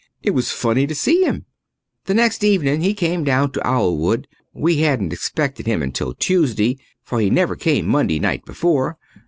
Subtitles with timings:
[0.23, 1.45] It was funny to see him.
[2.05, 4.25] The very next evening he came down to Owlwood.
[4.51, 8.97] We hadn't expected him until Tuesday, for he never came Monday night before.